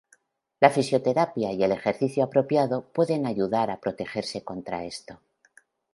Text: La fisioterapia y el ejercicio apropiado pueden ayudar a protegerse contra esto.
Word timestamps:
La 0.59 0.71
fisioterapia 0.71 1.51
y 1.53 1.63
el 1.63 1.71
ejercicio 1.71 2.23
apropiado 2.23 2.89
pueden 2.91 3.27
ayudar 3.27 3.69
a 3.69 3.79
protegerse 3.79 4.43
contra 4.43 4.83
esto. 4.83 5.21